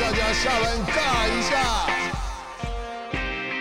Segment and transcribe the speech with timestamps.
[0.00, 1.56] 大家下班尬一下。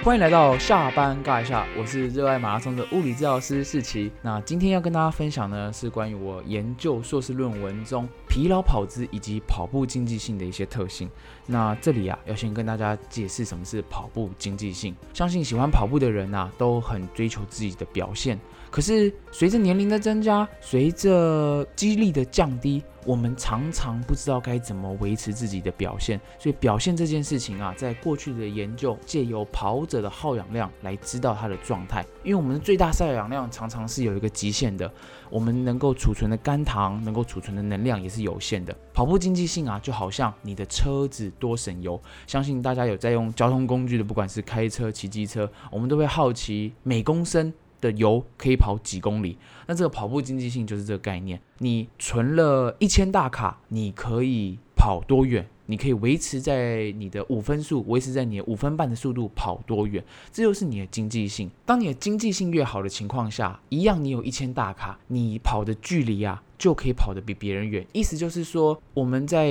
[0.02, 4.10] 欢迎来到下班尬一下，我是热爱马拉松的物理治疗师世奇。
[4.22, 11.10] 那今天要跟大家分享呢，是关于我研究硕士论文中疲劳跑姿以及跑步经济性的一些特性。
[11.46, 14.96] 那这里啊，要先跟大家解释什么是跑步经济性。
[15.14, 18.40] 相信喜欢跑步的人呐，都很追求自己的表现。
[18.72, 26.20] 可是随着年龄的增加，随着肌力的降低，我们常常不知道该怎么维持自己的表现。
[26.40, 32.06] 所以表现这件事情啊，在过去的研究借由跑者的耗氧量来知道他的状态。
[32.24, 34.90] 因为我们的最大摄氧量常常是有一个极限的，
[35.30, 38.74] 我们能够储存的肝糖、能够储存的能量也是有限的。
[38.94, 42.02] 跑步经济性啊，就好像你的车子多省油。
[42.26, 47.52] 相信大家有在用交通工具的，不管是开车、骑机车，我们都会好奇每公升。
[47.82, 49.38] 的油可以跑几公里？
[49.68, 51.42] 那这个跑步经济性就是这个概念。
[51.58, 55.46] 你存了一千大卡，你可以跑多远？
[55.68, 60.04] 你可以维持在你的五分数，维持在你的五分半的速度跑多远？
[60.30, 61.50] 这就是你的经济性。
[61.66, 67.86] 当你的经济性越好的情况下，一样你有一千大卡，你跑的距离啊就可以跑得比别人远。
[67.94, 69.50] 意思就是说，我们在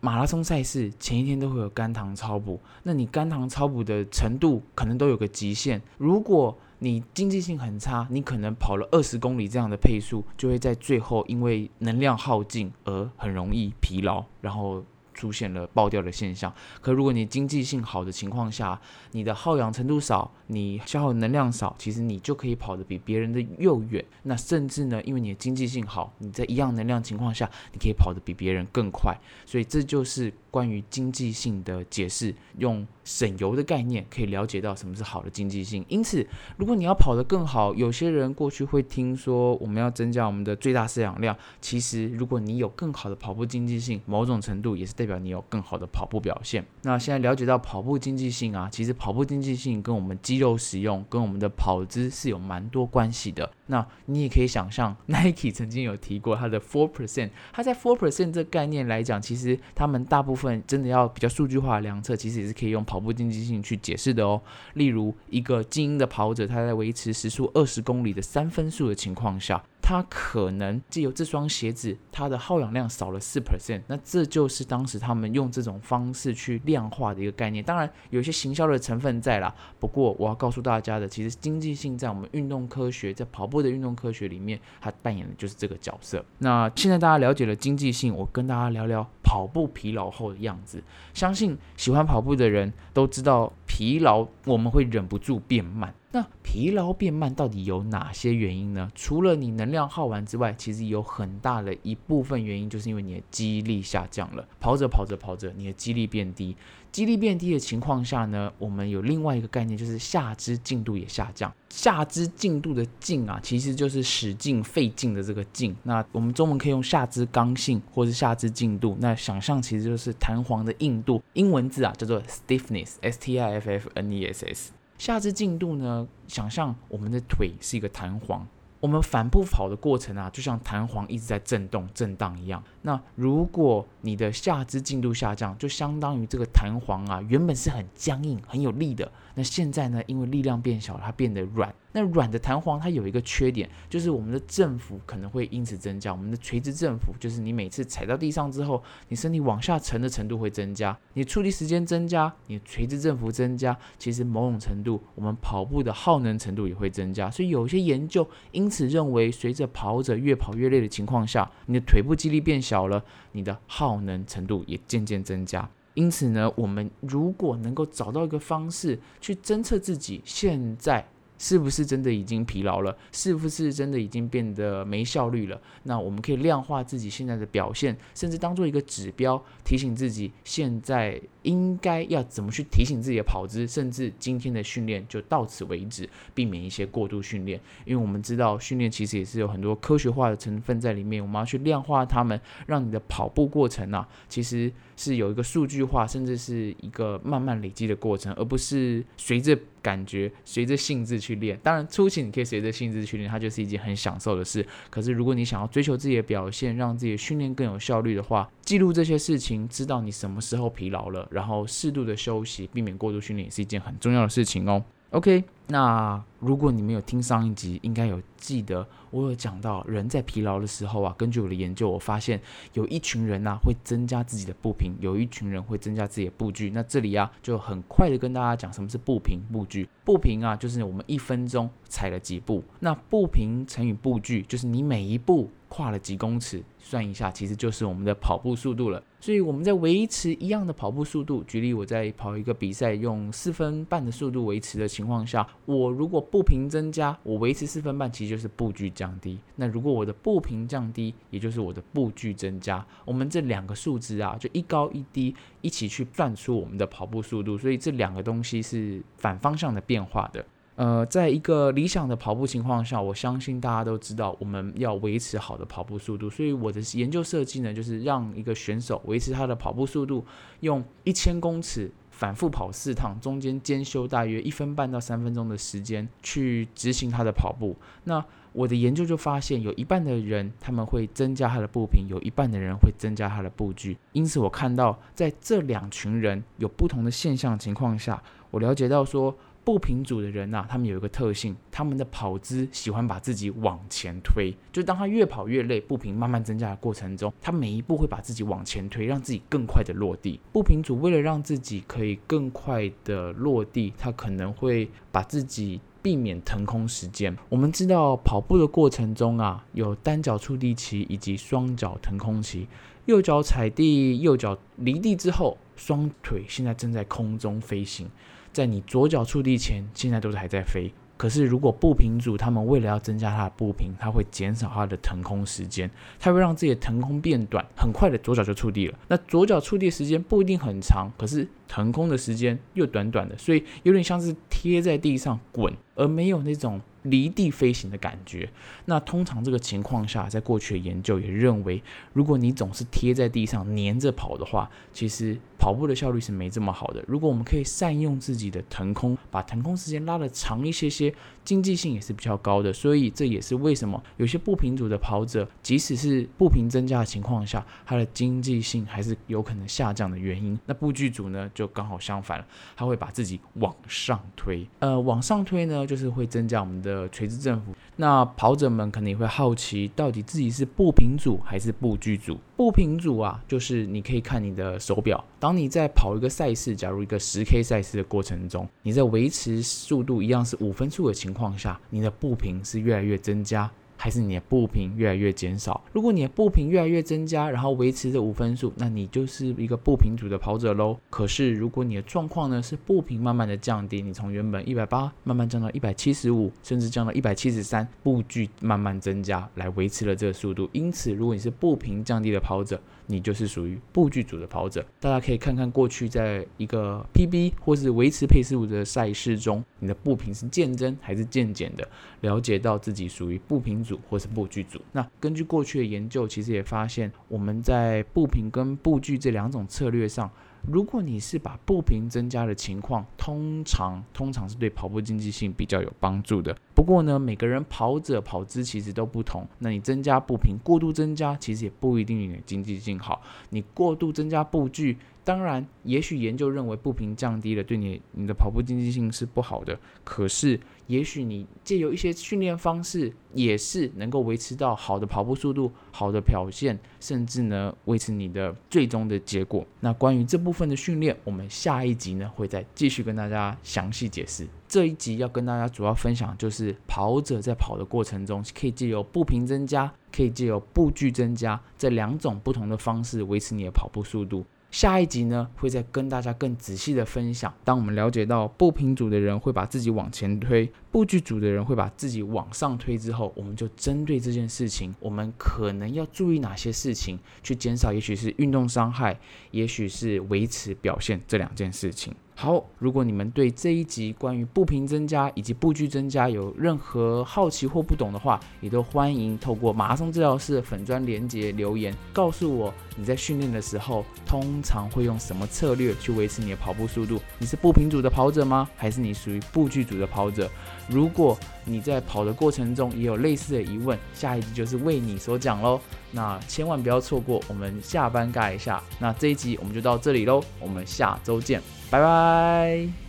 [0.00, 5.80] 马拉松赛事前一天都会有肝糖超补，那你肝糖超补的程度可能都有个极限。
[5.96, 14.84] 如果你经济性很差，你可能跑了二十公里这样的配速，就会在最后因为能量耗尽而很容易疲劳，然后。
[15.12, 16.52] 出现了爆掉的现象。
[16.80, 18.80] 可如果你经济性好的情况下，
[19.12, 24.02] 你的耗氧程度少，你消耗能量少，其实你就可以跑得比别人的又远。
[24.22, 29.14] 那甚至呢，因为你的经济性好，你在一样能量情况下，你可以跑得比别人更快。
[29.44, 35.84] 所以这就是关于经济性的解释，用省油的概念可以了解到什么是好的经济性。
[35.88, 36.26] 因此，
[36.56, 41.36] 如果你要跑得更好，有些人过去会听说我们要增加我们的最大摄氧量。
[41.60, 44.92] 其实，如果你有更好的跑步经济性，某种程度也是。
[45.02, 46.64] 代表你有更好的跑步表现。
[46.82, 53.50] 那现在了解到跑步经济性啊，其实跑步经济性跟我们肌肉使用、跟我们的跑姿是有蛮多关系的。
[53.66, 64.40] 那你也可以想象， Nike 曾经有提过它的 four percent，它在 four percent 这概念来讲，其实他们大部分真的要比较数据化的量测，其实也是可以用跑步经济性去解释的哦。
[64.74, 69.62] 例如一个精英的跑者，他在维持时速二十公里的三分速的情况下。
[69.82, 77.62] 它可能借由这双鞋子，它的耗氧量少了四 percent，那这就是当时他们用这种方式去量化的一个概念。
[77.64, 86.24] 当然有些行销的成分在啦，不过我要告诉大家的，其实经济性在我们运动科学，在跑步的运动科学里面，它扮演的就是这个角色。
[86.38, 90.82] 那现在大家了解了经济性，我跟大家聊聊跑步疲劳后的样子。
[91.12, 95.92] 相信喜欢跑步的人都知道，疲劳我们会忍不住变慢。
[96.14, 98.90] 那疲劳变慢到底有哪些原因呢？
[98.94, 104.46] 除了你能量耗完之外，其实有很大的一部分原因就是因为你的肌力下降了。
[104.60, 106.54] 跑着跑着跑着，你的肌力变低。
[106.90, 111.50] 肌力变低的情况下呢，我们有另外一个概念，就是下肢进度也下降。
[111.70, 115.74] 下肢进度的劲啊，其实就是使劲费劲的这个劲。
[115.84, 118.94] 那我们中文可以用下肢刚性，或是下肢进度。
[119.00, 124.72] 那想象其实就是弹簧的硬度，英文字啊叫做 stiffness，s t i f f n e s s。
[125.02, 126.06] 下肢进度呢？
[126.28, 128.46] 想象我们的腿是一个弹簧，
[128.78, 132.62] 我们反步跑的过程啊，就像弹簧一直在震动、震荡一样。
[132.82, 141.74] 那如果你的下肢进度下降，就相当于这个弹簧啊，原本是很僵硬、很有力的，那现在呢，因为力量变小，它变得软。
[141.92, 146.12] 那软的弹簧它有一个缺点，就是我们的振幅可能会因此增加。
[146.12, 157.30] 我们的垂直振幅就是你每次踩到地上之后，你身体往下沉的程度会增加，你处理时间增加，你垂直振幅增加，其实某种程度我们跑步的耗能程度也会增加。
[157.30, 165.68] 所以有些研究因此认为，随着跑者越跑越累的情况下，你的腿部肌力变小了，你的耗能程度也渐渐增加。
[165.92, 171.06] 因此呢，我们如果能够找到一个方式去侦测自己现在。
[171.42, 172.96] 是不是真的已经疲劳了？
[173.10, 175.60] 是不是真的已经变得没效率了？
[175.82, 187.60] 那我们可以量化自己现在的表现，甚至当做一个指标，提醒自己现在应该要怎么去提醒自己的跑姿，甚至今天的训练就到此为止，避免一些过度训练。
[187.84, 199.58] 因为我们知道训练其实也是有很多科学化的成分在里面，我们要去量化它们，让你的跑步过程啊，其实是有一个数据化，甚至是一个慢慢累积的过程，而不是随着。
[199.82, 204.64] 感觉随着性质去练，当然初期你可以随着性质去练，它就是一件很享受的事。
[204.88, 214.82] 可是如果你想要追求自己的表现，让自己的训练更有效率的话，记录这些事情，知道你什么时候疲劳了，然后适度的休息，避免过度训练，也是一件很重要的事情哦。
[215.10, 215.42] OK。
[215.68, 222.40] 那如果你们有听上一集，应该有记得我有讲到，人在疲劳的时候啊，根据我的研究，我发现
[222.74, 226.70] 有一群人呐会增加自己的步频，有一群人会增加自己的步距。
[226.70, 229.88] 那这里啊就很快的跟大家讲什么是步频步距。
[230.04, 235.48] 步频啊就是我们一分钟踩了几步，那步频乘以步距就是你每一步。
[235.74, 239.02] 跨了几公尺，算一下，其实就是我们的跑步速度了。
[239.20, 249.38] 所以我们在维持一样的跑步速度，举例我在跑一个比赛，用四分半的速度维持的情况下，我如果步频增加，我维持四分半，其实就是步距降低。
[249.56, 252.84] 那如果我的步频降低，也就是我的步距增加。
[253.04, 257.56] 我们这两个数值啊，就一高一低，一起去算出我们的跑步速度。
[257.56, 260.44] 所以这两个东西是反方向的变化的。
[260.74, 266.30] 呃，在一个理想的跑步情况下，我相信大家都知道，我们要维持好的跑步速度。
[266.30, 270.24] 所以我的研究设计呢，就是让一个选手维持他的跑步速度，
[270.60, 277.76] 用一千公尺反复跑四趟，中间间休大约一分半到三分钟的时间去执行他的跑步。
[278.04, 283.98] 那我的研究就发现，有一半的人他们会增加他的步频，有一半的人会增加他的步距。
[284.12, 289.36] 因此，我看到在这两群人有不同的现象情况下，我了解到说。
[289.64, 294.52] 步频组的人呐，他们有一个特性，他们的跑姿喜欢把自己往前推。
[294.72, 300.40] 就当他越跑越累，步频慢慢增加的过程中，他每一步会把自己往前推，让自己更快的落地。
[300.52, 307.36] 步频组为了让自己可以更快的落地，他可能会把自己避免腾空时间。
[307.48, 312.66] 我们知道跑步的过程中啊，有单脚触地期以及双脚腾空期。
[313.06, 318.08] 右脚踩地，右脚离地之后，双腿现在正在空中飞行。
[318.52, 320.92] 在你左脚触地前，现在都是还在飞。
[321.16, 325.88] 可是如果步频组他们为了要增加它的步频，它会减少它的腾空时间，
[326.18, 328.98] 它会让自己的腾空变短，很快的左脚就触地了。
[329.06, 336.80] 那左脚触地时间不一定很长，可是腾空的时间又短短的，所以有点像是贴在地上滚，而没有那种。
[337.02, 338.48] 离地飞行的感觉。
[338.86, 347.04] 那通常这个情况下，在过去的研究也认为，如果你总是贴在地上黏着跑的话，其实跑步的效率是没这么好的。
[347.06, 351.12] 如果我们可以善用自己的腾空，把腾空时间拉的长一些些，
[351.44, 352.72] 经济性也是比较高的。
[352.72, 360.58] 所以这也是为什么有些步频组的跑者，即使是步频增加的情况下，它的经济性还是有可能下降的原因。
[360.66, 364.66] 那步距组呢，就刚好相反了，它会把自己往上推。
[364.80, 366.91] 呃，往上推呢，就是会增加我们的。
[366.92, 372.38] 的垂直振幅，那跑者们可能也会好奇，到底自己是步频组还是步距组？
[372.56, 383.70] 步频组啊，就是你可以看你的手表，当你在跑一个赛事，假如一个十 K 赛事的过程中，你在维持速度一样是五分速的情况下，你的步频是越来越增加。
[384.02, 385.80] 还是你的步频越来越减少。
[385.92, 390.98] 如果你的步频越来越增加，然后维持着五分数，那你就是一个步频组的跑者喽。
[391.08, 400.68] 可是如果你的状况呢是步频慢慢的降低，你从原本一百八慢慢降到一百七十五，甚至降到一百七十三，步距慢慢增加来维持了这个速度。
[400.72, 404.84] 因此，如果你是步频降低的跑者，你就是属于步距组的跑者。
[404.98, 411.86] 大家可以看看过去在一个 PB 或是维持配速的赛事中，你的步频是渐增还是渐减的，
[412.22, 413.91] 了解到自己属于步频组。
[414.08, 420.30] 或是步距组，那根据过去的研究，其实也发现我们在步频跟步距这两种策略上，
[420.70, 426.56] 如果你是把步频增加的情况，通常通常是对跑步经济性比较有帮助的。
[426.74, 433.20] 不过呢，每个人跑者跑姿其实都不同，那你增加步频过度增加，其实也不一定你的经济性好。
[433.50, 439.78] 你过度增加步距，当然也许研究认为步频降低了，对你你的跑步经济性是不好的。
[440.02, 449.64] 可是也许你借由一些训练方式，也是能够维持到好的跑步速度、好的表现，甚至呢维持你的最终的结果。
[449.80, 454.46] 那关于这部分的训练，我们下一集呢会再继续跟大家详细解释。
[454.66, 464.44] 这一集要跟大家主要分享，就是跑者在跑的过程中，可以借由步频增加，可以借由步距增加这两种不同的方式维持你的跑步速度。
[464.72, 467.52] 下一集呢，会再跟大家更仔细的分享。
[467.62, 479.18] 当我们了解到不平组的人会把自己往前推，步距组的人会把自己往上推之后，我们就针对这件事情，我们可能要注意哪些事情，去减少，也许是运动伤害，
[479.52, 482.14] 也许是维持表现这两件事情。
[482.34, 497.20] 好，如果你们对这一集关于步频增加以及步距增加有任何好奇或不懂的话，也都欢迎透过马拉松治疗师粉砖连接留言，告诉我你在训练的时候通常会用什么策略去维持你的跑步速度？
[497.38, 498.68] 你是步频组的跑者吗？
[498.76, 500.50] 还是你属于步距组的跑者？
[500.92, 505.80] 如果你在跑的过程中也有类似的疑问，下一集就是为你所讲喽。
[506.10, 508.82] 那千万不要错过，我们下班盖一下。
[508.98, 511.62] 那这一集我们就到这里喽，我们下周见。
[511.90, 513.01] 拜拜。